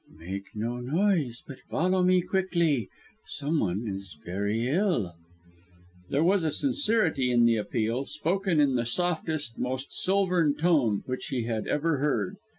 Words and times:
"Make 0.17 0.55
no 0.55 0.77
noise, 0.77 1.43
but 1.45 1.59
follow 1.59 2.01
me 2.01 2.23
quickly. 2.23 2.89
Someone 3.27 3.85
is 3.87 4.17
very 4.25 4.67
ill." 4.67 5.13
There 6.09 6.23
was 6.23 6.59
sincerity 6.59 7.29
in 7.31 7.45
the 7.45 7.57
appeal, 7.57 8.05
spoken 8.05 8.59
in 8.59 8.73
the 8.73 8.87
softest, 8.87 9.59
most 9.59 9.93
silvern 9.93 10.55
tone 10.55 11.03
which 11.05 11.27
he 11.27 11.43
had 11.43 11.67
ever 11.67 11.99
heard. 11.99 12.37